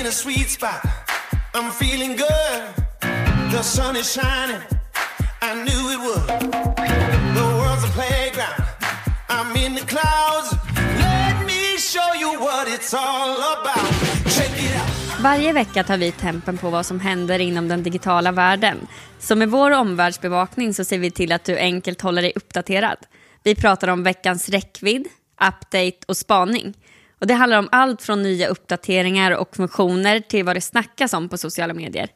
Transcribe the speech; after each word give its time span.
in 0.00 0.06
a 0.06 0.12
sweet 0.12 0.48
spot. 0.48 0.80
I'm 1.54 1.70
feeling 1.72 2.16
good. 2.16 2.62
The 3.50 3.62
sun 3.62 3.96
is 3.96 4.12
shining. 4.12 4.62
I 5.42 5.54
knew 5.54 5.82
it 5.94 6.00
would. 6.06 6.26
The 7.36 7.46
world's 7.58 7.84
a 7.84 7.92
playground. 7.98 8.62
I'm 9.28 9.56
in 9.56 9.74
the 9.74 9.86
clouds. 9.86 10.48
Let 10.98 11.46
me 11.46 11.78
show 11.78 12.10
you 12.20 12.40
what 12.40 12.68
it's 12.68 12.94
all 12.94 13.36
about. 13.54 13.90
Check 14.36 14.52
it 14.64 14.76
out. 14.80 15.22
Varje 15.22 15.52
vecka 15.52 15.84
tar 15.84 15.96
vi 15.96 16.12
tempen 16.12 16.58
på 16.58 16.70
vad 16.70 16.86
som 16.86 17.00
händer 17.00 17.38
inom 17.38 17.68
den 17.68 17.82
digitala 17.82 18.32
världen. 18.32 18.86
Så 19.18 19.36
med 19.36 19.50
vår 19.50 19.70
omvärldsbevakning 19.70 20.74
så 20.74 20.84
ser 20.84 20.98
vi 20.98 21.10
till 21.10 21.32
att 21.32 21.44
du 21.44 21.58
enkelt 21.58 22.00
håller 22.00 22.22
dig 22.22 22.32
uppdaterad. 22.36 22.98
Vi 23.42 23.54
pratar 23.54 23.88
om 23.88 24.02
veckans 24.02 24.48
räckvidd, 24.48 25.06
update 25.40 25.98
och 26.08 26.16
spaning. 26.16 26.74
Och 27.18 27.26
det 27.26 27.34
handlar 27.34 27.58
om 27.58 27.68
allt 27.72 28.02
från 28.02 28.22
nya 28.22 28.48
uppdateringar 28.48 29.30
och 29.30 29.56
funktioner 29.56 30.20
till 30.20 30.44
vad 30.44 30.56
det 30.56 30.60
snackas 30.60 31.12
om 31.12 31.28
på 31.28 31.38
sociala 31.38 31.74
medier. 31.74 32.08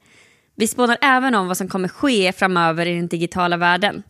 Vi 0.55 0.67
spånar 0.67 0.99
även 1.01 1.35
om 1.35 1.49
vad 1.49 1.57
som 1.57 1.69
kommer 1.69 1.89
ske 1.89 2.33
framöver 2.33 2.87
i 2.87 2.95
den 2.95 3.09
digitala 3.09 3.57
världen. 3.57 4.03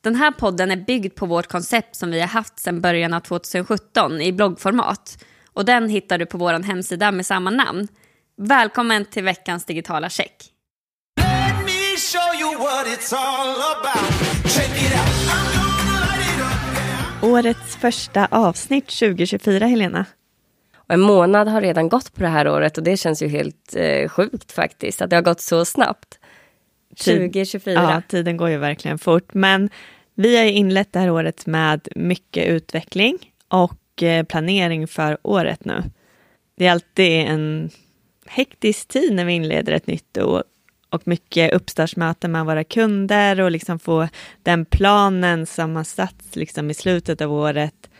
Den 0.00 0.14
här 0.14 0.30
podden 0.30 0.70
är 0.70 0.76
byggd 0.76 1.14
på 1.14 1.26
vårt 1.26 1.46
koncept 1.46 1.96
som 1.96 2.10
vi 2.10 2.20
har 2.20 2.28
haft 2.28 2.58
sedan 2.58 2.80
början 2.80 3.14
av 3.14 3.20
2017 3.20 4.20
i 4.20 4.32
bloggformat. 4.32 5.24
Och 5.52 5.64
den 5.64 5.88
hittar 5.88 6.18
du 6.18 6.26
på 6.26 6.38
vår 6.38 6.62
hemsida 6.62 7.12
med 7.12 7.26
samma 7.26 7.50
namn. 7.50 7.88
Välkommen 8.36 9.04
till 9.04 9.24
veckans 9.24 9.64
digitala 9.64 10.08
check. 10.08 10.48
Årets 17.22 17.76
första 17.76 18.26
avsnitt 18.30 18.86
2024, 18.86 19.66
Helena. 19.66 20.06
En 20.92 21.00
månad 21.00 21.48
har 21.48 21.60
redan 21.60 21.88
gått 21.88 22.14
på 22.14 22.22
det 22.22 22.28
här 22.28 22.48
året 22.48 22.78
och 22.78 22.84
det 22.84 22.96
känns 22.96 23.22
ju 23.22 23.28
helt 23.28 23.76
eh, 23.76 24.08
sjukt 24.08 24.52
faktiskt 24.52 25.02
att 25.02 25.10
det 25.10 25.16
har 25.16 25.22
gått 25.22 25.40
så 25.40 25.64
snabbt. 25.64 26.18
2024. 27.04 27.74
Ja, 27.74 28.02
tiden 28.08 28.36
går 28.36 28.48
ju 28.48 28.58
verkligen 28.58 28.98
fort. 28.98 29.34
Men 29.34 29.70
vi 30.14 30.36
har 30.36 30.44
ju 30.44 30.50
inlett 30.50 30.92
det 30.92 30.98
här 30.98 31.10
året 31.10 31.46
med 31.46 31.88
mycket 31.96 32.46
utveckling 32.46 33.18
och 33.48 34.02
eh, 34.02 34.24
planering 34.24 34.86
för 34.86 35.18
året 35.22 35.64
nu. 35.64 35.82
Det 36.56 36.66
är 36.66 36.72
alltid 36.72 37.20
en 37.20 37.70
hektisk 38.26 38.88
tid 38.88 39.12
när 39.14 39.24
vi 39.24 39.32
inleder 39.32 39.72
ett 39.72 39.86
nytt 39.86 40.18
år 40.18 40.44
och 40.90 41.02
mycket 41.04 41.52
uppstartsmöten 41.52 42.32
med 42.32 42.46
våra 42.46 42.64
kunder 42.64 43.40
och 43.40 43.50
liksom 43.50 43.78
få 43.78 44.08
den 44.42 44.64
planen 44.64 45.46
som 45.46 45.76
har 45.76 45.84
satts 45.84 46.36
liksom 46.36 46.70
i 46.70 46.74
slutet 46.74 47.20
av 47.20 47.32
året 47.32 47.90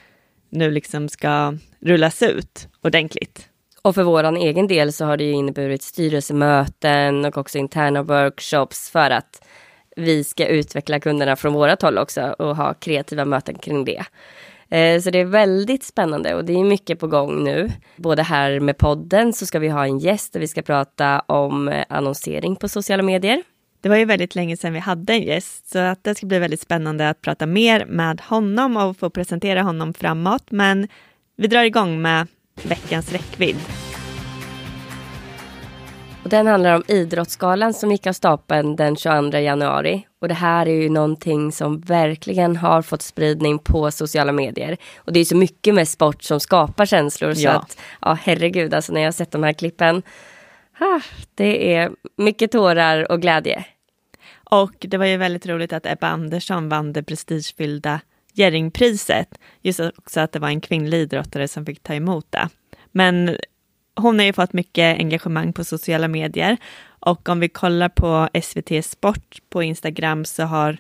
nu 0.51 0.71
liksom 0.71 1.09
ska 1.09 1.55
rullas 1.83 2.23
ut 2.23 2.69
ordentligt. 2.83 3.49
Och 3.83 3.95
för 3.95 4.03
vår 4.03 4.37
egen 4.37 4.67
del 4.67 4.93
så 4.93 5.05
har 5.05 5.17
det 5.17 5.25
ju 5.25 5.33
inneburit 5.33 5.83
styrelsemöten 5.83 7.25
och 7.25 7.39
också 7.39 7.59
interna 7.59 8.03
workshops 8.03 8.91
för 8.91 9.11
att 9.11 9.45
vi 9.97 10.25
ska 10.25 10.47
utveckla 10.47 11.01
kunderna 11.01 11.37
från 11.37 11.53
vårat 11.53 11.83
håll 11.83 11.99
också 11.99 12.35
och 12.39 12.57
ha 12.57 12.75
kreativa 12.75 13.25
möten 13.25 13.59
kring 13.59 13.85
det. 13.85 14.05
Eh, 14.69 15.01
Så 15.01 15.11
det 15.11 15.19
är 15.19 15.25
väldigt 15.25 15.85
spännande 15.85 16.35
och 16.35 16.45
det 16.45 16.53
är 16.53 16.65
mycket 16.65 16.99
på 16.99 17.07
gång 17.07 17.45
nu. 17.45 17.71
Både 17.97 18.23
här 18.23 18.61
med 18.61 18.79
podden 18.79 19.33
så 19.33 19.47
ska 19.47 19.59
vi 19.59 19.69
ha 19.69 19.85
en 19.85 19.99
gäst 19.99 20.33
där 20.33 20.41
vi 20.41 20.49
ska 20.49 20.63
prata 20.63 21.21
om 21.21 21.69
eh, 21.69 21.85
annonsering 21.89 22.57
på 22.57 22.69
sociala 22.69 23.03
medier. 23.03 23.43
Det 23.81 23.89
var 23.89 23.97
ju 23.97 24.05
väldigt 24.05 24.35
länge 24.35 24.57
sedan 24.57 24.73
vi 24.73 24.79
hade 24.79 25.13
en 25.13 25.23
gäst, 25.23 25.71
så 25.71 25.79
att 25.79 26.05
det 26.05 26.15
ska 26.15 26.27
bli 26.27 26.39
väldigt 26.39 26.61
spännande 26.61 27.09
att 27.09 27.21
prata 27.21 27.47
mer 27.47 27.85
med 27.87 28.21
honom 28.21 28.77
och 28.77 28.97
få 28.97 29.11
presentera 29.11 29.63
honom 29.63 29.95
framåt. 29.95 30.51
Men 30.51 30.89
vi 31.37 31.47
drar 31.47 31.63
igång 31.65 32.03
med 32.03 32.27
veckans 32.63 33.13
räckvidd. 33.13 33.57
Och 36.23 36.29
den 36.29 36.47
handlar 36.47 36.75
om 36.77 36.83
Idrottsgalan 36.89 37.75
som 37.75 37.91
gick 37.93 38.07
av 38.07 38.13
stapeln 38.13 38.77
den 38.77 38.97
22 38.97 39.39
januari. 39.39 40.07
Och 40.21 40.29
det 40.29 40.35
här 40.35 40.67
är 40.69 40.83
ju 40.83 40.89
någonting 40.89 41.53
som 41.53 41.81
verkligen 41.81 42.57
har 42.57 42.83
fått 42.83 43.03
spridning 43.03 43.59
på 43.59 43.91
sociala 43.91 44.33
medier. 44.33 44.77
Och 44.97 45.13
det 45.13 45.21
är 45.21 45.25
så 45.25 45.37
mycket 45.37 45.75
med 45.75 45.89
sport 45.89 46.23
som 46.23 46.41
skapar 46.41 46.87
känslor. 46.87 47.35
Så 47.35 47.41
Ja. 47.43 47.51
att, 47.51 47.81
ja 48.01 48.19
herregud, 48.23 48.75
alltså 48.75 48.93
när 48.93 49.01
jag 49.01 49.07
har 49.07 49.13
sett 49.13 49.31
de 49.31 49.43
här 49.43 49.53
klippen. 49.53 50.03
Ah, 50.79 51.01
det 51.35 51.75
är 51.75 51.91
mycket 52.17 52.53
tårar 52.53 53.13
och 53.13 53.21
glädje. 53.23 53.65
Och 54.51 54.73
det 54.81 54.99
var 54.99 55.07
ju 55.07 55.17
väldigt 55.17 55.47
roligt 55.47 55.73
att 55.73 55.87
Ebba 55.87 56.07
Andersson 56.09 56.69
vann 56.69 56.93
det 56.93 57.03
prestigefyllda 57.03 58.01
Jerringpriset. 58.33 59.39
Just 59.61 59.81
också 59.81 60.21
att 60.21 60.33
det 60.33 60.39
var 60.39 60.49
en 60.49 60.61
kvinnlig 60.61 60.99
idrottare 60.99 61.49
som 61.49 61.67
fick 61.67 61.83
ta 61.83 61.95
emot 61.95 62.27
det. 62.31 62.49
Men 62.93 63.37
hon 63.97 64.19
har 64.19 64.27
ju 64.27 64.33
fått 64.33 64.53
mycket 64.53 64.99
engagemang 64.99 65.53
på 65.53 65.65
sociala 65.65 66.09
medier 66.09 66.57
och 66.85 67.29
om 67.29 67.41
vi 67.41 67.49
kollar 67.49 67.89
på 67.89 68.29
SVT 68.43 68.85
Sport 68.85 69.39
på 69.51 69.63
Instagram 69.63 70.25
så 70.25 70.43
har 70.43 70.79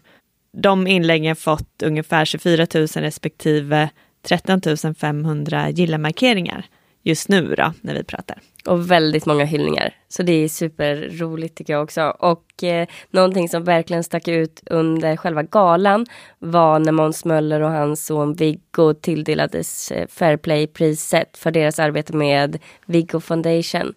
de 0.52 0.86
inläggen 0.86 1.36
fått 1.36 1.82
ungefär 1.82 2.24
24 2.24 2.66
000 2.74 2.86
respektive 2.86 3.90
13 4.22 4.60
500 4.94 5.70
gilla-markeringar 5.70 6.66
just 7.02 7.28
nu 7.28 7.54
då, 7.54 7.72
när 7.80 7.94
vi 7.94 8.04
pratar. 8.04 8.38
Och 8.66 8.90
väldigt 8.90 9.26
många 9.26 9.44
hyllningar. 9.44 9.94
Så 10.08 10.22
det 10.22 10.32
är 10.32 10.48
superroligt 10.48 11.54
tycker 11.54 11.72
jag 11.72 11.82
också. 11.82 12.02
Och 12.02 12.64
eh, 12.64 12.88
någonting 13.10 13.48
som 13.48 13.64
verkligen 13.64 14.04
stack 14.04 14.28
ut 14.28 14.62
under 14.66 15.16
själva 15.16 15.42
galan 15.42 16.06
var 16.38 16.78
när 16.78 16.92
Måns 16.92 17.24
Möller 17.24 17.60
och 17.60 17.70
hans 17.70 18.06
son 18.06 18.34
Viggo 18.34 18.94
tilldelades 18.94 19.90
eh, 19.90 20.06
Fairplay-priset 20.08 21.36
för 21.36 21.50
deras 21.50 21.78
arbete 21.78 22.16
med 22.16 22.58
Viggo 22.86 23.20
Foundation. 23.20 23.94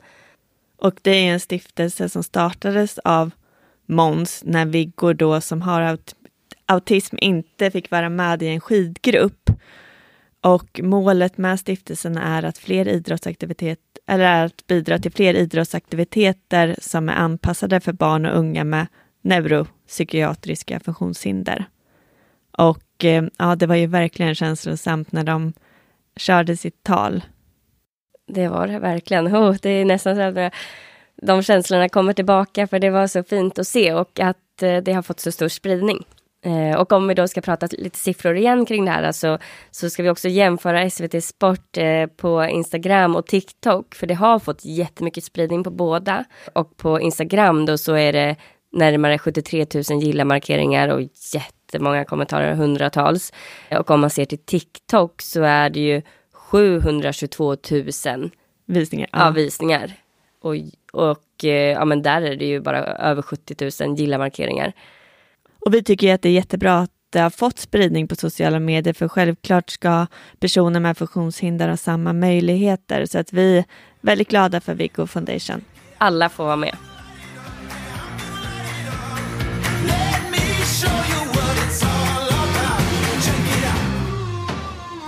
Och 0.77 0.95
det 1.01 1.11
är 1.11 1.33
en 1.33 1.39
stiftelse 1.39 2.09
som 2.09 2.23
startades 2.23 2.99
av 2.99 3.31
Måns 3.85 4.41
när 4.45 4.65
Viggo 4.65 5.13
då 5.13 5.41
som 5.41 5.61
har 5.61 5.81
aut 5.81 6.15
autism 6.65 7.15
inte 7.19 7.71
fick 7.71 7.91
vara 7.91 8.09
med 8.09 8.43
i 8.43 8.47
en 8.47 8.59
skidgrupp. 8.59 9.49
Och 10.45 10.79
målet 10.83 11.37
med 11.37 11.59
stiftelsen 11.59 12.17
är 12.17 12.43
att 12.43 12.57
fler 12.57 12.87
idrottsaktivitet 12.87 13.79
eller 14.07 14.25
är 14.25 14.45
att 14.45 14.67
bidra 14.67 14.99
till 14.99 15.11
fler 15.11 15.33
idrottsaktiviteter 15.33 16.75
som 16.81 17.09
är 17.09 17.13
anpassade 17.13 17.79
för 17.79 17.93
barn 17.93 18.25
och 18.25 18.37
unga 18.37 18.63
med 18.63 18.87
neuropsykiatriska 19.21 20.79
funktionshinder. 20.79 21.65
Och 22.57 23.05
eh, 23.05 23.23
ja, 23.37 23.55
det 23.55 23.67
var 23.67 23.75
ju 23.75 23.87
verkligen 23.87 24.35
känslosamt 24.35 25.11
när 25.11 25.23
de 25.23 25.53
körde 26.15 26.57
sitt 26.57 26.83
tal. 26.83 27.23
Det 28.27 28.47
var 28.47 28.67
det 28.67 28.79
verkligen. 28.79 29.27
Oh, 29.27 29.55
det 29.61 29.69
är 29.69 29.85
nästan 29.85 30.15
så 30.15 30.21
att 30.21 30.53
de 31.21 31.43
känslorna 31.43 31.89
kommer 31.89 32.13
tillbaka 32.13 32.67
för 32.67 32.79
det 32.79 32.89
var 32.89 33.07
så 33.07 33.23
fint 33.23 33.59
att 33.59 33.67
se 33.67 33.93
och 33.93 34.19
att 34.19 34.61
eh, 34.61 34.77
det 34.77 34.93
har 34.93 35.01
fått 35.01 35.19
så 35.19 35.31
stor 35.31 35.47
spridning. 35.47 36.05
Eh, 36.45 36.79
och 36.79 36.91
om 36.91 37.07
vi 37.07 37.13
då 37.13 37.27
ska 37.27 37.41
prata 37.41 37.67
lite 37.71 37.99
siffror 37.99 38.37
igen 38.37 38.65
kring 38.65 38.85
det 38.85 38.91
här 38.91 39.11
så, 39.11 39.37
så 39.71 39.89
ska 39.89 40.03
vi 40.03 40.09
också 40.09 40.27
jämföra 40.27 40.89
SVT 40.89 41.23
Sport 41.23 41.77
eh, 41.77 42.05
på 42.05 42.45
Instagram 42.45 43.15
och 43.15 43.27
TikTok 43.27 43.95
för 43.95 44.07
det 44.07 44.13
har 44.13 44.39
fått 44.39 44.65
jättemycket 44.65 45.23
spridning 45.23 45.63
på 45.63 45.69
båda. 45.69 46.25
Och 46.53 46.77
på 46.77 47.01
Instagram 47.01 47.65
då 47.65 47.77
så 47.77 47.93
är 47.93 48.13
det 48.13 48.35
närmare 48.71 49.17
73 49.17 49.65
000 49.89 50.01
gilla-markeringar 50.01 50.89
och 50.89 51.01
jättemånga 51.33 52.05
kommentarer, 52.05 52.55
hundratals. 52.55 53.33
Och 53.71 53.91
om 53.91 54.01
man 54.01 54.09
ser 54.09 54.25
till 54.25 54.45
TikTok 54.45 55.21
så 55.21 55.43
är 55.43 55.69
det 55.69 55.79
ju 55.79 56.01
722 56.33 57.55
000 58.05 58.29
Visningar. 58.65 59.09
ja. 59.11 59.29
visningar. 59.29 59.93
Och, 60.41 60.55
och 60.91 61.45
eh, 61.45 61.71
ja, 61.71 61.85
men 61.85 62.01
där 62.01 62.21
är 62.21 62.35
det 62.35 62.45
ju 62.45 62.59
bara 62.59 62.83
över 62.83 63.21
70 63.21 63.83
000 63.85 63.97
gilla-markeringar. 63.97 64.73
Och 65.65 65.73
vi 65.73 65.83
tycker 65.83 66.07
ju 66.07 66.13
att 66.13 66.21
det 66.21 66.29
är 66.29 66.33
jättebra 66.33 66.79
att 66.79 66.91
det 67.09 67.19
har 67.19 67.29
fått 67.29 67.59
spridning 67.59 68.07
på 68.07 68.15
sociala 68.15 68.59
medier, 68.59 68.93
för 68.93 69.07
självklart 69.07 69.69
ska 69.69 70.07
personer 70.39 70.79
med 70.79 70.97
funktionshinder 70.97 71.69
ha 71.69 71.77
samma 71.77 72.13
möjligheter. 72.13 73.05
Så 73.05 73.19
att 73.19 73.33
vi 73.33 73.57
är 73.57 73.65
väldigt 74.01 74.27
glada 74.27 74.61
för 74.61 74.73
Viggo 74.73 75.07
Foundation. 75.07 75.61
Alla 75.97 76.29
får 76.29 76.43
vara 76.43 76.55
med. 76.55 76.75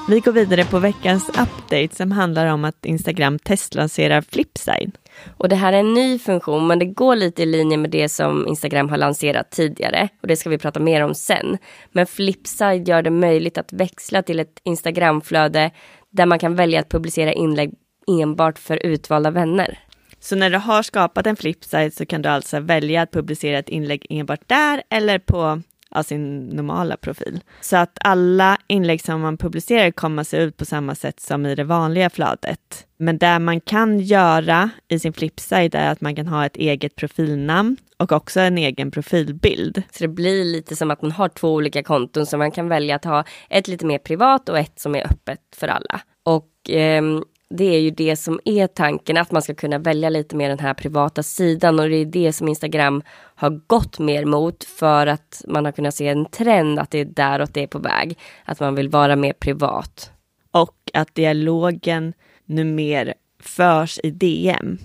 Vi 0.10 0.20
går 0.20 0.32
vidare 0.32 0.66
på 0.66 0.80
veckans 0.80 1.30
update 1.30 1.96
som 1.96 2.12
handlar 2.12 2.46
om 2.46 2.66
att 2.66 2.86
Instagram 2.86 3.40
testlanserar 3.40 4.22
Flipside. 4.22 4.92
Och 5.38 5.50
det 5.50 5.56
här 5.56 5.74
är 5.74 5.78
en 5.78 5.94
ny 5.94 6.20
funktion 6.20 6.68
men 6.68 6.80
det 6.80 6.86
går 6.86 7.16
lite 7.16 7.44
i 7.44 7.46
linje 7.46 7.78
med 7.78 7.90
det 7.90 8.10
som 8.10 8.48
Instagram 8.48 8.90
har 8.90 8.98
lanserat 8.98 9.52
tidigare. 9.52 10.10
Och 10.22 10.28
det 10.28 10.36
ska 10.36 10.50
vi 10.50 10.58
prata 10.58 10.80
mer 10.80 11.04
om 11.04 11.16
sen. 11.16 11.58
Men 11.92 12.08
Flipside 12.08 12.88
gör 12.88 13.02
det 13.02 13.10
möjligt 13.10 13.58
att 13.58 13.74
växla 13.74 14.24
till 14.24 14.40
ett 14.40 14.62
Instagramflöde 14.64 15.72
där 16.10 16.26
man 16.26 16.40
kan 16.40 16.56
välja 16.56 16.80
att 16.80 16.90
publicera 16.90 17.34
inlägg 17.34 17.74
enbart 18.22 18.60
för 18.60 18.86
utvalda 18.86 19.32
vänner. 19.32 19.80
Så 20.20 20.36
när 20.36 20.50
du 20.50 20.58
har 20.58 20.84
skapat 20.84 21.28
en 21.28 21.36
Flipside 21.36 21.94
så 21.94 22.06
kan 22.06 22.22
du 22.22 22.30
alltså 22.30 22.60
välja 22.60 23.02
att 23.02 23.12
publicera 23.12 23.60
ett 23.60 23.70
inlägg 23.70 24.06
enbart 24.10 24.48
där 24.48 24.84
eller 24.90 25.20
på 25.20 25.62
av 25.90 26.04
sin 26.04 26.50
normala 26.50 26.98
profil. 26.98 27.40
Så 27.62 27.78
att 27.78 27.98
alla 28.02 28.58
inlägg 28.68 29.02
som 29.02 29.22
man 29.22 29.38
publicerar 29.38 29.92
kommer 29.92 30.24
se 30.24 30.38
ut 30.38 30.58
på 30.58 30.66
samma 30.66 30.96
sätt 30.96 31.20
som 31.20 31.46
i 31.46 31.56
det 31.56 31.64
vanliga 31.64 32.10
flödet. 32.10 32.88
Men 32.98 33.18
det 33.18 33.40
man 33.40 33.62
kan 33.62 34.00
göra 34.00 34.70
i 34.88 35.00
sin 35.00 35.14
flipside 35.14 35.76
är 35.76 35.92
att 35.92 36.02
man 36.02 36.16
kan 36.16 36.28
ha 36.28 36.46
ett 36.46 36.58
eget 36.58 36.96
profilnamn 36.96 37.78
och 37.98 38.12
också 38.12 38.40
en 38.40 38.58
egen 38.58 38.92
profilbild. 38.92 39.84
Så 39.92 40.04
det 40.04 40.08
blir 40.08 40.46
lite 40.46 40.76
som 40.76 40.92
att 40.92 41.02
man 41.02 41.12
har 41.12 41.30
två 41.30 41.54
olika 41.54 41.84
konton 41.84 42.26
så 42.26 42.38
man 42.38 42.52
kan 42.52 42.70
välja 42.70 42.96
att 42.96 43.06
ha 43.06 43.24
ett 43.50 43.68
lite 43.68 43.86
mer 43.86 43.98
privat 43.98 44.50
och 44.50 44.58
ett 44.58 44.80
som 44.80 44.96
är 44.96 45.06
öppet 45.06 45.42
för 45.56 45.68
alla. 45.68 46.02
Och 46.24 46.70
eh, 46.70 47.04
det 47.50 47.76
är 47.76 47.80
ju 47.80 47.92
det 47.92 48.16
som 48.16 48.40
är 48.46 48.68
tanken, 48.68 49.18
att 49.18 49.32
man 49.32 49.42
ska 49.42 49.54
kunna 49.56 49.78
välja 49.78 50.10
lite 50.10 50.36
mer 50.36 50.50
den 50.50 50.60
här 50.60 50.74
privata 50.74 51.24
sidan 51.24 51.80
och 51.80 51.90
det 51.90 51.96
är 51.96 52.06
det 52.06 52.34
som 52.34 52.48
Instagram 52.48 53.02
har 53.36 53.62
gått 53.68 54.00
mer 54.00 54.26
mot 54.26 54.64
för 54.64 55.08
att 55.08 55.44
man 55.48 55.66
har 55.66 55.72
kunnat 55.72 55.96
se 55.96 56.08
en 56.08 56.26
trend 56.26 56.80
att 56.80 56.92
det 56.92 57.00
är 57.00 57.06
däråt 57.06 57.54
det 57.54 57.64
är 57.64 57.68
på 57.68 57.80
väg. 57.80 58.18
Att 58.46 58.60
man 58.60 58.76
vill 58.76 58.90
vara 58.90 59.16
mer 59.16 59.34
privat. 59.34 60.12
Och 60.52 60.76
att 60.94 61.16
dialogen 61.16 62.14
numera 62.46 63.14
förs 63.40 64.00
i 64.04 64.12
DM. 64.12 64.78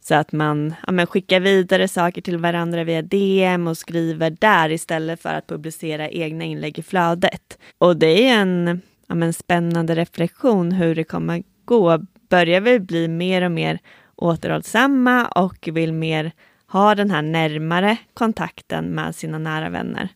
Så 0.00 0.14
att 0.14 0.32
man 0.32 0.74
ja, 0.86 0.92
man 0.92 1.06
skickar 1.06 1.40
vidare 1.40 1.88
saker 1.88 2.22
till 2.22 2.38
varandra 2.38 2.84
via 2.84 3.02
DM 3.02 3.66
och 3.66 3.78
skriver 3.78 4.30
där 4.30 4.70
istället 4.70 5.22
för 5.22 5.34
att 5.34 5.46
publicera 5.46 6.08
egna 6.08 6.44
inlägg 6.44 6.78
i 6.78 6.82
flödet. 6.82 7.58
Och 7.78 7.96
det 7.96 8.28
är 8.28 8.40
en 8.40 8.80
ja, 9.06 9.14
men 9.14 9.32
spännande 9.32 9.94
reflektion 9.94 10.72
hur 10.72 10.94
det 10.94 11.04
kommer 11.04 11.42
gå. 11.64 11.98
Börjar 12.28 12.60
vi 12.60 12.80
bli 12.80 13.08
mer 13.08 13.42
och 13.42 13.50
mer 13.50 13.78
återhållsamma 14.16 15.26
och 15.26 15.68
vill 15.72 15.92
mer 15.92 16.32
ha 16.68 16.94
den 16.94 17.10
här 17.10 17.22
närmare 17.22 17.96
kontakten 18.14 18.84
med 18.84 19.14
sina 19.14 19.38
nära 19.38 19.68
vänner. 19.68 20.08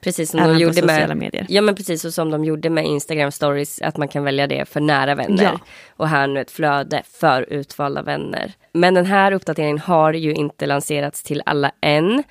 Precis 0.00 0.30
som 0.30 0.40
Även 0.40 0.54
de 0.54 0.62
gjorde 0.62 0.82
med, 0.82 1.16
medier. 1.16 1.46
Ja 1.48 1.62
men 1.62 1.74
precis 1.74 2.02
så 2.02 2.12
som 2.12 2.30
de 2.30 2.44
gjorde 2.44 2.70
med 2.70 2.84
Instagram 2.84 3.32
stories, 3.32 3.80
att 3.82 3.96
man 3.96 4.08
kan 4.08 4.24
välja 4.24 4.46
det 4.46 4.68
för 4.68 4.80
nära 4.80 5.14
vänner. 5.14 5.44
Ja. 5.44 5.60
Och 5.96 6.08
här 6.08 6.26
nu 6.26 6.40
ett 6.40 6.50
flöde 6.50 7.02
för 7.06 7.42
utvalda 7.52 8.02
vänner. 8.02 8.52
Men 8.72 8.94
den 8.94 9.06
här 9.06 9.32
uppdateringen 9.32 9.78
har 9.78 10.12
ju 10.12 10.34
inte 10.34 10.66
lanserats 10.66 11.22
till 11.22 11.42
alla 11.46 11.72
än. 11.80 12.22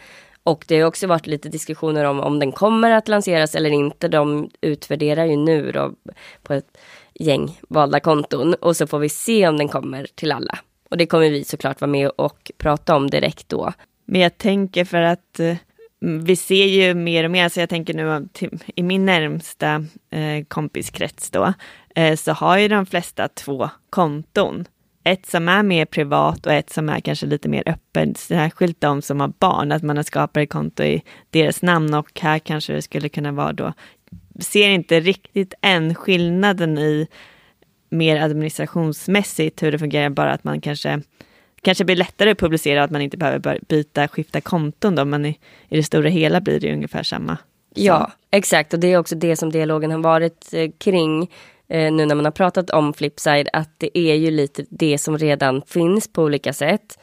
Och 0.43 0.65
det 0.67 0.79
har 0.79 0.87
också 0.87 1.07
varit 1.07 1.27
lite 1.27 1.49
diskussioner 1.49 2.05
om 2.05 2.19
om 2.19 2.39
den 2.39 2.51
kommer 2.51 2.91
att 2.91 3.07
lanseras 3.07 3.55
eller 3.55 3.69
inte. 3.69 4.07
De 4.07 4.49
utvärderar 4.61 5.25
ju 5.25 5.35
nu 5.35 5.71
då 5.71 5.93
på 6.43 6.53
ett 6.53 6.77
gäng 7.19 7.59
valda 7.69 7.99
konton 7.99 8.53
och 8.53 8.77
så 8.77 8.87
får 8.87 8.99
vi 8.99 9.09
se 9.09 9.47
om 9.47 9.57
den 9.57 9.67
kommer 9.67 10.07
till 10.15 10.31
alla. 10.31 10.59
Och 10.89 10.97
det 10.97 11.05
kommer 11.05 11.29
vi 11.29 11.43
såklart 11.43 11.81
vara 11.81 11.91
med 11.91 12.09
och 12.09 12.51
prata 12.57 12.95
om 12.95 13.09
direkt 13.09 13.49
då. 13.49 13.73
Men 14.05 14.21
jag 14.21 14.37
tänker 14.37 14.85
för 14.85 15.01
att 15.01 15.39
eh, 15.39 15.55
vi 15.99 16.35
ser 16.35 16.65
ju 16.65 16.93
mer 16.93 17.23
och 17.23 17.31
mer, 17.31 17.49
så 17.49 17.59
jag 17.59 17.69
tänker 17.69 17.93
nu 17.93 18.27
i 18.75 18.83
min 18.83 19.05
närmsta 19.05 19.85
eh, 20.09 20.45
kompiskrets 20.47 21.29
då, 21.29 21.53
eh, 21.95 22.15
så 22.15 22.31
har 22.31 22.57
ju 22.57 22.67
de 22.67 22.85
flesta 22.85 23.27
två 23.27 23.69
konton. 23.89 24.65
Ett 25.03 25.25
som 25.25 25.49
är 25.49 25.63
mer 25.63 25.85
privat 25.85 26.45
och 26.45 26.53
ett 26.53 26.69
som 26.69 26.89
är 26.89 26.99
kanske 26.99 27.25
lite 27.25 27.49
mer 27.49 27.63
öppet, 27.65 28.17
särskilt 28.17 28.81
de 28.81 29.01
som 29.01 29.19
har 29.19 29.33
barn, 29.39 29.71
att 29.71 29.83
man 29.83 29.97
har 29.97 30.03
skapat 30.03 30.43
ett 30.43 30.49
konto 30.49 30.83
i 30.83 31.03
deras 31.29 31.61
namn 31.61 31.93
och 31.93 32.19
här 32.19 32.39
kanske 32.39 32.73
det 32.73 32.81
skulle 32.81 33.09
kunna 33.09 33.31
vara 33.31 33.53
då, 33.53 33.73
ser 34.39 34.69
inte 34.69 34.99
riktigt 34.99 35.53
än 35.61 35.95
skillnaden 35.95 36.77
i 36.77 37.07
mer 37.89 38.21
administrationsmässigt 38.21 39.63
hur 39.63 39.71
det 39.71 39.79
fungerar, 39.79 40.09
bara 40.09 40.31
att 40.31 40.43
man 40.43 40.61
kanske 40.61 41.01
kanske 41.61 41.85
blir 41.85 41.95
lättare 41.95 42.31
att 42.31 42.39
publicera 42.39 42.83
att 42.83 42.91
man 42.91 43.01
inte 43.01 43.17
behöver 43.17 43.59
byta, 43.67 44.07
skifta 44.07 44.41
konton 44.41 44.95
då, 44.95 45.05
men 45.05 45.25
i, 45.25 45.39
i 45.69 45.75
det 45.75 45.83
stora 45.83 46.09
hela 46.09 46.41
blir 46.41 46.59
det 46.59 46.73
ungefär 46.73 47.03
samma. 47.03 47.37
Ja, 47.73 48.11
exakt. 48.31 48.73
Och 48.73 48.79
det 48.79 48.87
är 48.87 48.97
också 48.97 49.15
det 49.15 49.35
som 49.35 49.51
dialogen 49.51 49.91
har 49.91 49.99
varit 49.99 50.53
eh, 50.53 50.69
kring 50.77 51.21
eh, 51.67 51.93
nu 51.93 52.05
när 52.05 52.15
man 52.15 52.25
har 52.25 52.31
pratat 52.31 52.69
om 52.69 52.93
Flipside. 52.93 53.49
Att 53.53 53.69
det 53.77 53.97
är 53.97 54.15
ju 54.15 54.31
lite 54.31 54.65
det 54.69 54.97
som 54.97 55.17
redan 55.17 55.61
finns 55.67 56.13
på 56.13 56.23
olika 56.23 56.53
sätt. 56.53 56.99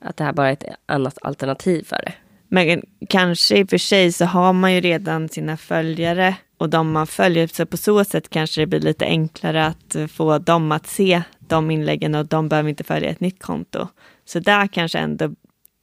Att 0.00 0.16
det 0.16 0.24
här 0.24 0.32
bara 0.32 0.48
är 0.48 0.52
ett 0.52 0.64
annat 0.86 1.18
alternativ 1.22 1.84
för 1.84 1.96
det. 1.96 2.12
Men 2.48 2.82
kanske 3.08 3.58
i 3.58 3.64
och 3.64 3.70
för 3.70 3.78
sig 3.78 4.12
så 4.12 4.24
har 4.24 4.52
man 4.52 4.74
ju 4.74 4.80
redan 4.80 5.28
sina 5.28 5.56
följare 5.56 6.34
och 6.58 6.70
de 6.70 6.92
man 6.92 7.06
följer, 7.06 7.46
så 7.46 7.66
på 7.66 7.76
så 7.76 8.04
sätt 8.04 8.30
kanske 8.30 8.60
det 8.60 8.66
blir 8.66 8.80
lite 8.80 9.04
enklare 9.04 9.66
att 9.66 9.94
eh, 9.94 10.06
få 10.06 10.38
dem 10.38 10.72
att 10.72 10.86
se 10.86 11.22
de 11.38 11.70
inläggen 11.70 12.14
och 12.14 12.26
de 12.26 12.48
behöver 12.48 12.68
inte 12.70 12.84
följa 12.84 13.08
ett 13.10 13.20
nytt 13.20 13.42
konto. 13.42 13.88
Så 14.24 14.38
där 14.38 14.66
kanske 14.66 14.98
ändå 14.98 15.30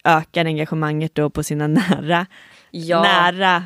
ökar 0.04 0.46
engagemanget 0.46 1.16
då 1.16 1.30
på 1.30 1.44
sina 1.44 1.68
nära, 1.68 2.26
Ja, 2.72 3.02
nära 3.02 3.64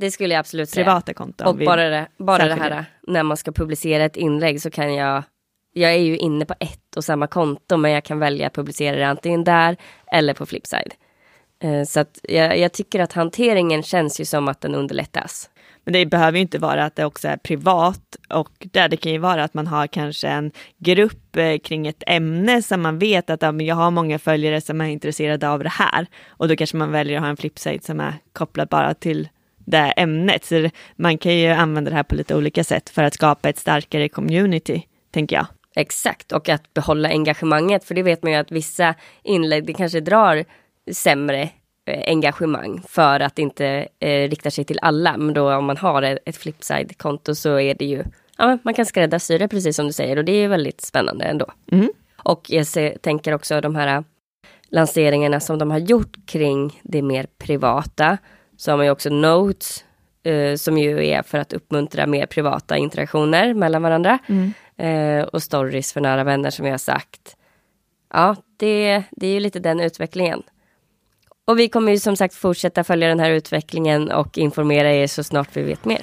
det 0.00 0.10
skulle 0.10 0.34
jag 0.34 0.40
absolut 0.40 0.68
säga. 0.68 0.84
privata 0.84 1.14
konton. 1.14 1.46
Och 1.46 1.56
bara, 1.56 1.88
det, 1.88 2.08
bara 2.18 2.44
det 2.44 2.54
här 2.54 2.84
när 3.06 3.22
man 3.22 3.36
ska 3.36 3.52
publicera 3.52 4.04
ett 4.04 4.16
inlägg 4.16 4.62
så 4.62 4.70
kan 4.70 4.94
jag 4.94 5.22
jag 5.74 5.92
är 5.92 5.98
ju 5.98 6.16
inne 6.16 6.44
på 6.44 6.54
ett 6.60 6.96
och 6.96 7.04
samma 7.04 7.26
konto 7.26 7.76
men 7.76 7.90
jag 7.90 8.04
kan 8.04 8.18
välja 8.18 8.46
att 8.46 8.54
publicera 8.54 8.96
det 8.96 9.06
antingen 9.06 9.44
där 9.44 9.76
eller 10.12 10.34
på 10.34 10.46
Flipside. 10.46 10.94
Eh, 11.62 11.84
Så 11.84 12.00
att 12.00 12.18
jag, 12.22 12.58
jag 12.58 12.72
tycker 12.72 13.00
att 13.00 13.12
hanteringen 13.12 13.82
känns 13.82 14.20
ju 14.20 14.24
som 14.24 14.48
att 14.48 14.60
den 14.60 14.74
underlättas. 14.74 15.50
Men 15.84 15.92
det 15.92 16.06
behöver 16.06 16.38
ju 16.38 16.42
inte 16.42 16.58
vara 16.58 16.84
att 16.84 16.96
det 16.96 17.04
också 17.04 17.28
är 17.28 17.36
privat 17.36 18.16
och 18.28 18.50
där 18.58 18.88
det 18.88 18.96
kan 18.96 19.12
ju 19.12 19.18
vara 19.18 19.44
att 19.44 19.54
man 19.54 19.66
har 19.66 19.86
kanske 19.86 20.28
en 20.28 20.50
grupp 20.78 21.36
eh, 21.36 21.58
kring 21.58 21.86
ett 21.86 22.02
ämne 22.06 22.62
som 22.62 22.82
man 22.82 22.98
vet 22.98 23.30
att 23.30 23.42
ja, 23.42 23.52
jag 23.62 23.74
har 23.74 23.90
många 23.90 24.18
följare 24.18 24.60
som 24.60 24.80
är 24.80 24.86
intresserade 24.86 25.48
av 25.48 25.62
det 25.62 25.68
här 25.68 26.06
och 26.28 26.48
då 26.48 26.56
kanske 26.56 26.76
man 26.76 26.92
väljer 26.92 27.16
att 27.16 27.22
ha 27.22 27.30
en 27.30 27.36
flipside 27.36 27.84
som 27.84 28.00
är 28.00 28.14
kopplad 28.32 28.68
bara 28.68 28.94
till 28.94 29.28
det 29.64 29.92
ämnet. 29.96 30.44
Så 30.44 30.70
man 30.96 31.18
kan 31.18 31.38
ju 31.38 31.48
använda 31.48 31.90
det 31.90 31.96
här 31.96 32.02
på 32.02 32.14
lite 32.14 32.36
olika 32.36 32.64
sätt 32.64 32.90
för 32.90 33.02
att 33.02 33.14
skapa 33.14 33.48
ett 33.48 33.58
starkare 33.58 34.08
community, 34.08 34.82
tänker 35.10 35.36
jag. 35.36 35.46
Exakt, 35.76 36.32
och 36.32 36.48
att 36.48 36.74
behålla 36.74 37.08
engagemanget. 37.08 37.84
För 37.84 37.94
det 37.94 38.02
vet 38.02 38.22
man 38.22 38.32
ju 38.32 38.38
att 38.38 38.52
vissa 38.52 38.94
inlägg 39.22 39.66
det 39.66 39.72
kanske 39.72 40.00
drar 40.00 40.44
sämre 40.92 41.50
engagemang 41.86 42.82
för 42.88 43.20
att 43.20 43.36
det 43.36 43.42
inte 43.42 43.88
eh, 44.00 44.28
riktar 44.28 44.50
sig 44.50 44.64
till 44.64 44.78
alla. 44.82 45.16
Men 45.16 45.34
då 45.34 45.54
om 45.54 45.64
man 45.64 45.76
har 45.76 46.02
ett, 46.02 46.36
flipside-konto 46.36 47.34
så 47.34 47.60
är 47.60 47.74
det 47.74 47.84
ju, 47.84 48.04
ja 48.38 48.58
man 48.62 48.74
kan 48.74 48.86
skräddarsy 48.86 49.38
det 49.38 49.48
precis 49.48 49.76
som 49.76 49.86
du 49.86 49.92
säger 49.92 50.16
och 50.16 50.24
det 50.24 50.32
är 50.32 50.48
väldigt 50.48 50.80
spännande 50.80 51.24
ändå. 51.24 51.46
Mm. 51.72 51.92
Och 52.16 52.46
jag 52.48 52.66
ser, 52.66 52.98
tänker 52.98 53.34
också 53.34 53.60
de 53.60 53.76
här 53.76 54.04
lanseringarna 54.68 55.40
som 55.40 55.58
de 55.58 55.70
har 55.70 55.78
gjort 55.78 56.16
kring 56.26 56.80
det 56.82 57.02
mer 57.02 57.26
privata. 57.38 58.18
Så 58.56 58.70
har 58.70 58.76
man 58.76 58.86
ju 58.86 58.92
också 58.92 59.10
Notes 59.10 59.84
eh, 60.22 60.56
som 60.56 60.78
ju 60.78 61.06
är 61.06 61.22
för 61.22 61.38
att 61.38 61.52
uppmuntra 61.52 62.06
mer 62.06 62.26
privata 62.26 62.76
interaktioner 62.76 63.54
mellan 63.54 63.82
varandra. 63.82 64.18
Eh, 64.76 65.22
och 65.22 65.42
stories 65.42 65.92
för 65.92 66.00
nära 66.00 66.24
vänner 66.24 66.50
som 66.50 66.66
jag 66.66 66.72
har 66.72 66.78
sagt. 66.78 67.36
Ja, 68.12 68.36
det, 68.56 69.02
det 69.10 69.26
är 69.26 69.32
ju 69.34 69.40
lite 69.40 69.58
den 69.58 69.80
utvecklingen. 69.80 70.42
Och 71.44 71.58
vi 71.58 71.68
kommer 71.68 71.92
ju 71.92 71.98
som 71.98 72.16
sagt 72.16 72.34
fortsätta 72.34 72.84
följa 72.84 73.08
den 73.08 73.20
här 73.20 73.30
utvecklingen 73.30 74.12
och 74.12 74.38
informera 74.38 74.92
er 74.92 75.06
så 75.06 75.24
snart 75.24 75.48
vi 75.52 75.62
vet 75.62 75.84
mer. 75.84 76.02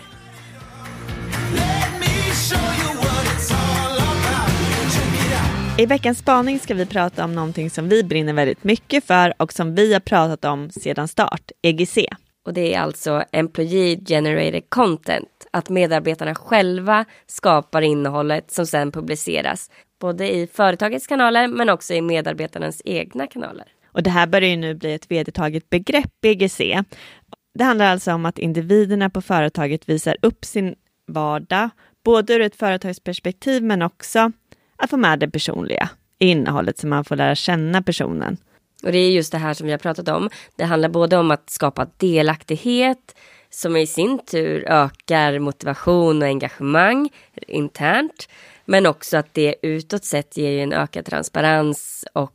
I 5.78 5.86
veckans 5.86 6.18
spaning 6.18 6.60
ska 6.60 6.74
vi 6.74 6.86
prata 6.86 7.24
om 7.24 7.36
någonting 7.36 7.70
som 7.70 7.90
vi 7.90 8.04
brinner 8.04 8.34
väldigt 8.34 8.64
mycket 8.64 9.04
för 9.04 9.34
och 9.38 9.54
som 9.54 9.76
vi 9.76 9.94
har 9.94 10.00
pratat 10.00 10.46
om 10.46 10.70
sedan 10.70 11.08
start, 11.08 11.52
EGC. 11.62 11.98
Och 12.46 12.54
det 12.54 12.74
är 12.74 12.80
alltså 12.80 13.24
Employee 13.32 14.00
Generated 14.06 14.70
Content. 14.70 15.48
Att 15.52 15.70
medarbetarna 15.70 16.36
själva 16.36 17.06
skapar 17.28 17.82
innehållet 17.82 18.52
som 18.52 18.66
sen 18.66 18.92
publiceras. 18.92 19.72
Både 20.02 20.36
i 20.36 20.48
företagets 20.48 21.08
kanaler 21.08 21.48
men 21.48 21.70
också 21.70 21.94
i 21.94 22.02
medarbetarnas 22.02 22.82
egna 22.86 23.28
kanaler. 23.28 23.68
Och 23.92 24.04
det 24.04 24.10
här 24.10 24.28
börjar 24.28 24.50
ju 24.50 24.58
nu 24.58 24.74
bli 24.74 24.94
ett 24.94 25.12
vedertaget 25.12 25.70
begrepp, 25.70 26.12
BGC. 26.22 26.84
Det 27.54 27.64
handlar 27.64 27.86
alltså 27.86 28.14
om 28.14 28.26
att 28.26 28.40
individerna 28.40 29.10
på 29.10 29.22
företaget 29.22 29.90
visar 29.90 30.18
upp 30.22 30.46
sin 30.46 30.76
vardag, 31.08 31.70
både 32.04 32.34
ur 32.34 32.42
ett 32.42 32.56
företagsperspektiv 32.56 33.64
men 33.64 33.82
också 33.82 34.32
att 34.76 34.90
få 34.90 34.98
med 34.98 35.20
det 35.20 35.30
personliga 35.30 35.90
innehållet 36.20 36.78
så 36.78 36.88
man 36.88 37.06
får 37.06 37.16
lära 37.16 37.36
känna 37.36 37.82
personen. 37.82 38.38
Och 38.84 38.92
det 38.92 38.98
är 38.98 39.12
just 39.12 39.32
det 39.32 39.38
här 39.38 39.54
som 39.54 39.66
vi 39.66 39.72
har 39.72 39.80
pratat 39.80 40.08
om. 40.08 40.30
Det 40.56 40.64
handlar 40.64 40.90
både 40.90 41.18
om 41.18 41.32
att 41.32 41.50
skapa 41.50 41.88
delaktighet 41.98 43.16
som 43.50 43.78
i 43.78 43.88
sin 43.88 44.20
tur 44.20 44.66
ökar 44.68 45.40
motivation 45.40 46.22
och 46.22 46.28
engagemang 46.28 47.10
internt. 47.48 48.30
Men 48.66 48.86
också 48.86 49.18
att 49.18 49.34
det 49.34 49.56
utåt 49.62 50.06
sett 50.06 50.38
ger 50.38 50.52
ju 50.52 50.62
en 50.62 50.74
ökad 50.74 51.06
transparens 51.06 52.06
och 52.14 52.34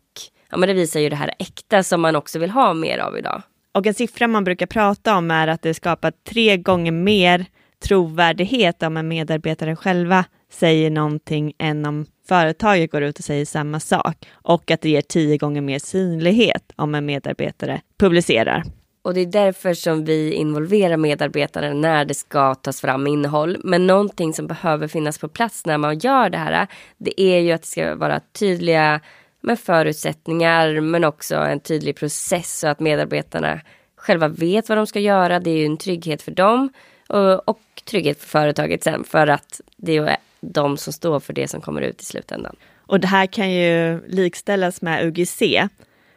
ja, 0.55 0.59
men 0.59 0.69
det 0.69 0.75
visar 0.75 1.01
ju 1.01 1.09
det 1.09 1.17
här 1.17 1.31
äkta 1.39 1.83
som 1.83 2.01
man 2.01 2.17
också 2.17 2.39
vill 2.39 2.51
ha 2.51 2.75
mer 2.75 2.99
av 2.99 3.19
idag. 3.19 3.43
Och 3.73 3.87
en 3.87 3.95
siffra 3.95 4.29
man 4.29 4.45
brukar 4.45 4.67
prata 4.67 5.17
om 5.17 5.31
är 5.31 5.49
att 5.49 5.63
det 5.63 5.75
skapar 5.75 6.13
tre 6.29 6.57
gånger 6.57 6.93
mer 6.93 7.47
trovärdighet 7.85 8.83
om 8.83 8.97
en 8.97 9.09
medarbetare 9.09 9.77
själva 9.77 10.25
säger 10.53 10.91
någonting 10.91 11.53
än 11.59 11.87
om 11.87 12.07
företaget 12.29 12.91
går 12.91 13.03
ut 13.03 13.19
och 13.19 13.25
säger 13.25 13.45
samma 13.45 13.81
sak. 13.81 14.27
Och 14.33 14.71
att 14.71 14.81
det 14.81 14.89
ger 14.89 15.01
tio 15.01 15.37
gånger 15.37 15.61
mer 15.61 15.79
synlighet 15.79 16.73
om 16.77 16.95
en 16.95 17.07
medarbetare 17.07 17.81
publicerar. 17.99 18.63
Och 19.03 19.15
det 19.15 19.21
är 19.21 19.27
därför 19.27 19.75
som 19.75 20.05
vi 20.05 20.33
involverar 20.33 20.97
medarbetare 20.97 21.75
när 21.75 22.05
det 22.05 22.15
ska 22.15 22.55
tas 22.55 22.81
fram 22.81 23.07
innehåll. 23.07 23.57
Men 23.65 23.87
någonting 23.87 24.35
som 24.35 24.47
behöver 24.47 24.89
finnas 24.89 25.19
på 25.19 25.29
plats 25.29 25.67
när 25.67 25.79
man 25.79 25.99
gör 25.99 26.31
det 26.31 26.39
här, 26.39 26.67
det 26.99 27.21
är 27.21 27.39
ju 27.41 27.53
att 27.53 27.63
det 27.63 27.69
ska 27.69 27.95
vara 27.95 28.21
tydliga 28.39 29.01
med 29.45 29.61
förutsättningar 29.61 30.81
men 30.81 31.05
också 31.05 31.37
en 31.37 31.61
tydlig 31.61 31.97
process 31.97 32.59
så 32.59 32.69
att 32.69 32.81
medarbetarna 32.81 33.61
själva 33.97 34.29
vet 34.29 34.69
vad 34.69 34.79
de 34.79 34.87
ska 34.87 35.01
göra. 35.01 35.41
Det 35.41 35.51
är 35.51 35.57
ju 35.57 35.67
en 35.67 35.77
trygghet 35.77 36.23
för 36.23 36.33
dem 36.33 36.73
och, 37.09 37.49
och 37.49 37.61
trygghet 37.85 38.21
för 38.21 38.29
företaget 38.29 38.83
sen 38.83 39.05
för 39.05 39.27
att 39.27 39.61
det 39.77 39.97
är 39.97 40.17
de 40.41 40.77
som 40.77 40.93
står 40.93 41.21
för 41.21 41.33
det 41.33 41.49
som 41.49 41.61
kommer 41.61 41.81
ut 41.83 42.03
i 42.03 42.05
slutändan. 42.05 42.57
Och 42.87 43.01
det 43.01 43.07
här 43.07 43.27
kan 43.27 43.53
ju 43.53 44.01
likställas 44.07 44.83
med 44.83 45.07
UGC 45.07 45.43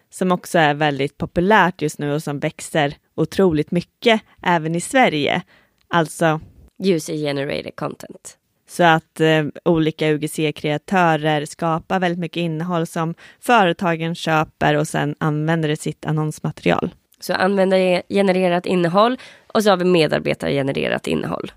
som 0.10 0.32
också 0.32 0.60
är 0.60 0.74
väldigt 0.74 1.18
populärt 1.18 1.82
just 1.82 2.00
nu 2.00 2.14
och 2.14 2.24
som 2.24 2.40
växer 2.40 2.94
otroligt 3.16 3.72
mycket 3.72 4.22
även 4.44 4.76
i 4.76 4.82
Sverige. 4.82 5.42
Alltså 5.88 6.40
User 6.84 7.14
generated 7.14 7.76
content. 7.76 8.38
Så 8.70 8.84
att 8.84 9.20
eh, 9.20 9.46
olika 9.66 10.08
UGC-kreatörer 10.08 11.46
skapar 11.46 12.00
väldigt 12.00 12.20
mycket 12.20 12.42
innehåll 12.42 12.88
som 12.88 13.16
företagen 13.40 14.16
köper 14.16 14.76
och 14.76 14.88
sen 14.88 15.16
använder 15.20 15.70
i 15.70 15.76
sitt 15.76 16.06
annonsmaterial. 16.06 16.96
Så 17.20 17.34
användargenererat 17.34 18.66
innehåll 18.66 19.18
och 19.48 19.64
så 19.64 19.70
har 19.70 19.78
vi 19.78 19.86
medarbetargenererat 19.86 21.08
innehåll. 21.08 21.52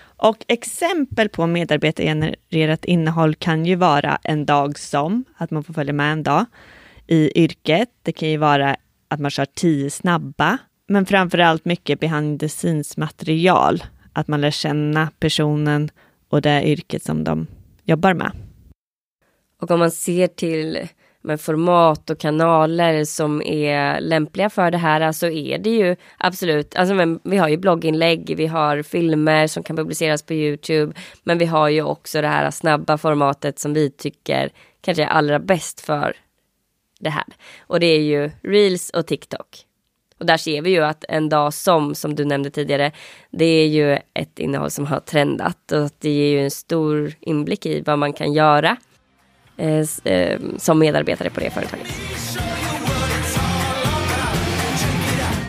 Och 0.00 0.44
exempel 0.48 1.28
på 1.28 1.46
medarbetargenererat 1.46 2.84
innehåll 2.84 3.34
kan 3.34 3.66
ju 3.66 3.74
vara 3.74 4.18
en 4.22 4.46
dag 4.46 4.78
som, 4.78 5.24
att 5.36 5.50
man 5.50 5.64
får 5.64 5.74
följa 5.74 5.92
med 5.92 6.12
en 6.12 6.22
dag 6.22 6.44
i 7.06 7.42
yrket. 7.44 7.88
Det 8.02 8.12
kan 8.12 8.30
ju 8.30 8.36
vara 8.36 8.76
att 9.08 9.20
man 9.20 9.30
kör 9.30 9.44
tio 9.44 9.90
snabba, 9.90 10.58
men 10.88 11.06
framför 11.06 11.38
allt 11.38 11.64
mycket 11.64 12.00
behind 12.00 12.40
the 12.40 12.48
scenes 12.48 12.96
material. 12.96 13.84
Att 14.12 14.28
man 14.28 14.40
lär 14.40 14.50
känna 14.50 15.10
personen 15.20 15.90
och 16.28 16.42
det 16.42 16.68
yrket 16.68 17.02
som 17.02 17.24
de 17.24 17.46
jobbar 17.84 18.14
med. 18.14 18.32
Och 19.60 19.70
om 19.70 19.78
man 19.78 19.90
ser 19.90 20.26
till 20.26 20.88
med 21.20 21.40
format 21.40 22.10
och 22.10 22.18
kanaler 22.18 23.04
som 23.04 23.42
är 23.42 24.00
lämpliga 24.00 24.50
för 24.50 24.70
det 24.70 24.78
här 24.78 25.00
så 25.00 25.06
alltså 25.06 25.30
är 25.30 25.58
det 25.58 25.70
ju 25.70 25.96
absolut, 26.18 26.76
alltså 26.76 26.94
men 26.94 27.20
vi 27.24 27.36
har 27.36 27.48
ju 27.48 27.56
blogginlägg, 27.56 28.34
vi 28.36 28.46
har 28.46 28.82
filmer 28.82 29.46
som 29.46 29.62
kan 29.62 29.76
publiceras 29.76 30.22
på 30.22 30.34
Youtube, 30.34 30.92
men 31.22 31.38
vi 31.38 31.44
har 31.44 31.68
ju 31.68 31.82
också 31.82 32.20
det 32.20 32.28
här 32.28 32.50
snabba 32.50 32.98
formatet 32.98 33.58
som 33.58 33.74
vi 33.74 33.90
tycker 33.90 34.50
kanske 34.80 35.02
är 35.02 35.08
allra 35.08 35.38
bäst 35.38 35.80
för 35.80 36.16
det 37.00 37.10
här. 37.10 37.26
Och 37.60 37.80
det 37.80 37.86
är 37.86 38.00
ju 38.00 38.30
Reels 38.42 38.90
och 38.90 39.06
TikTok. 39.06 39.67
Och 40.18 40.26
där 40.26 40.36
ser 40.36 40.62
vi 40.62 40.70
ju 40.70 40.84
att 40.84 41.04
en 41.08 41.28
dag 41.28 41.54
som, 41.54 41.94
som 41.94 42.14
du 42.14 42.24
nämnde 42.24 42.50
tidigare, 42.50 42.92
det 43.30 43.44
är 43.44 43.66
ju 43.66 43.98
ett 44.14 44.38
innehåll 44.38 44.70
som 44.70 44.86
har 44.86 45.00
trendat 45.00 45.72
och 45.72 45.90
det 45.98 46.10
ger 46.10 46.30
ju 46.30 46.44
en 46.44 46.50
stor 46.50 47.12
inblick 47.20 47.66
i 47.66 47.80
vad 47.80 47.98
man 47.98 48.12
kan 48.12 48.32
göra 48.32 48.76
eh, 49.56 49.84
eh, 50.04 50.40
som 50.56 50.78
medarbetare 50.78 51.30
på 51.30 51.40
det 51.40 51.50
företaget. 51.50 51.86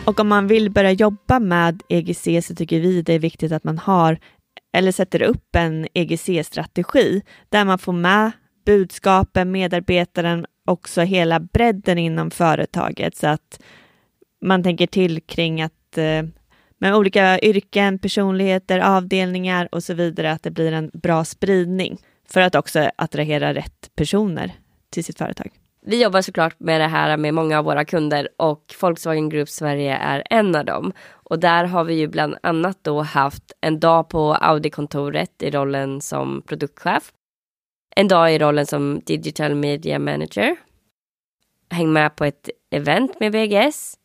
Och 0.04 0.20
om 0.20 0.28
man 0.28 0.46
vill 0.46 0.70
börja 0.70 0.92
jobba 0.92 1.38
med 1.38 1.82
EGC 1.88 2.46
så 2.46 2.54
tycker 2.54 2.80
vi 2.80 3.02
det 3.02 3.12
är 3.12 3.18
viktigt 3.18 3.52
att 3.52 3.64
man 3.64 3.78
har 3.78 4.18
eller 4.72 4.92
sätter 4.92 5.22
upp 5.22 5.56
en 5.56 5.88
EGC-strategi 5.94 7.22
där 7.48 7.64
man 7.64 7.78
får 7.78 7.92
med 7.92 8.30
budskapen, 8.66 9.50
medarbetaren, 9.50 10.46
också 10.66 11.00
hela 11.00 11.40
bredden 11.40 11.98
inom 11.98 12.30
företaget 12.30 13.16
så 13.16 13.26
att 13.26 13.60
man 14.40 14.62
tänker 14.62 14.86
till 14.86 15.20
kring 15.20 15.62
att 15.62 15.98
eh, 15.98 16.22
med 16.78 16.94
olika 16.94 17.40
yrken, 17.40 17.98
personligheter, 17.98 18.78
avdelningar 18.78 19.68
och 19.72 19.84
så 19.84 19.94
vidare, 19.94 20.32
att 20.32 20.42
det 20.42 20.50
blir 20.50 20.72
en 20.72 20.90
bra 20.92 21.24
spridning 21.24 21.98
för 22.28 22.40
att 22.40 22.54
också 22.54 22.90
attrahera 22.96 23.54
rätt 23.54 23.90
personer 23.96 24.52
till 24.90 25.04
sitt 25.04 25.18
företag. 25.18 25.50
Vi 25.82 26.02
jobbar 26.02 26.22
såklart 26.22 26.60
med 26.60 26.80
det 26.80 26.86
här 26.86 27.16
med 27.16 27.34
många 27.34 27.58
av 27.58 27.64
våra 27.64 27.84
kunder 27.84 28.28
och 28.36 28.74
Volkswagen 28.80 29.28
Group 29.28 29.48
Sverige 29.48 29.96
är 29.96 30.22
en 30.30 30.54
av 30.54 30.64
dem. 30.64 30.92
Och 31.10 31.38
där 31.38 31.64
har 31.64 31.84
vi 31.84 31.94
ju 31.94 32.08
bland 32.08 32.36
annat 32.42 32.78
då 32.82 33.02
haft 33.02 33.52
en 33.60 33.80
dag 33.80 34.08
på 34.08 34.34
Audi-kontoret 34.34 35.42
i 35.42 35.50
rollen 35.50 36.00
som 36.00 36.42
produktchef. 36.46 37.12
En 37.96 38.08
dag 38.08 38.34
i 38.34 38.38
rollen 38.38 38.66
som 38.66 39.00
Digital 39.06 39.54
Media 39.54 39.98
Manager. 39.98 40.56
Häng 41.70 41.92
med 41.92 42.16
på 42.16 42.24
ett 42.24 42.50
event 42.70 43.20
med 43.20 43.32
VGS. 43.32 43.96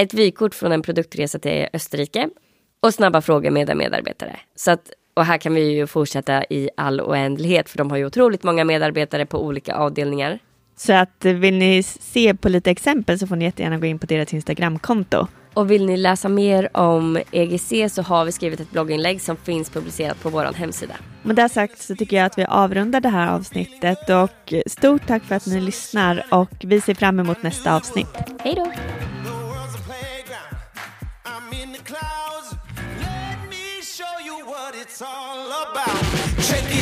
Ett 0.00 0.14
vykort 0.14 0.54
från 0.54 0.72
en 0.72 0.82
produktresa 0.82 1.38
till 1.38 1.66
Österrike. 1.72 2.28
Och 2.82 2.94
snabba 2.94 3.20
frågor 3.20 3.50
med 3.50 3.70
en 3.70 3.78
medarbetare. 3.78 4.36
Så 4.54 4.70
att 4.70 4.90
och 5.14 5.24
här 5.24 5.38
kan 5.38 5.54
vi 5.54 5.72
ju 5.72 5.86
fortsätta 5.86 6.44
i 6.44 6.70
all 6.76 7.00
oändlighet 7.00 7.68
för 7.68 7.78
de 7.78 7.90
har 7.90 7.98
ju 7.98 8.06
otroligt 8.06 8.42
många 8.42 8.64
medarbetare 8.64 9.26
på 9.26 9.44
olika 9.44 9.74
avdelningar. 9.74 10.38
Så 10.76 10.92
att 10.92 11.24
eh, 11.24 11.32
vill 11.32 11.54
ni 11.54 11.82
se 11.82 12.34
på 12.34 12.48
lite 12.48 12.70
exempel 12.70 13.18
så 13.18 13.26
får 13.26 13.36
ni 13.36 13.44
jättegärna 13.44 13.78
gå 13.78 13.86
in 13.86 13.98
på 13.98 14.06
deras 14.06 14.34
Instagramkonto. 14.34 15.26
Och 15.54 15.70
vill 15.70 15.86
ni 15.86 15.96
läsa 15.96 16.28
mer 16.28 16.76
om 16.76 17.18
EGC 17.30 17.72
så 17.94 18.02
har 18.02 18.24
vi 18.24 18.32
skrivit 18.32 18.60
ett 18.60 18.70
blogginlägg 18.70 19.20
som 19.20 19.36
finns 19.36 19.70
publicerat 19.70 20.22
på 20.22 20.30
vår 20.30 20.44
hemsida. 20.44 20.94
Med 21.22 21.36
det 21.36 21.48
sagt 21.48 21.78
så 21.78 21.96
tycker 21.96 22.16
jag 22.16 22.26
att 22.26 22.38
vi 22.38 22.44
avrundar 22.44 23.00
det 23.00 23.08
här 23.08 23.34
avsnittet 23.34 24.10
och 24.10 24.54
stort 24.66 25.06
tack 25.06 25.24
för 25.24 25.34
att 25.34 25.46
ni 25.46 25.60
lyssnar 25.60 26.26
och 26.30 26.52
vi 26.60 26.80
ser 26.80 26.94
fram 26.94 27.20
emot 27.20 27.42
nästa 27.42 27.76
avsnitt. 27.76 28.16
Hej 28.38 28.54
då! 28.54 28.72
Check 35.00 36.79